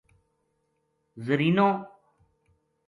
[1.25, 1.69] زرینو